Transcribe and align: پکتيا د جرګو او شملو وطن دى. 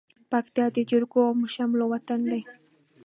پکتيا 0.31 0.65
د 0.75 0.77
جرګو 0.89 1.19
او 1.29 1.35
شملو 1.53 1.85
وطن 1.93 2.19
دى. 2.31 2.41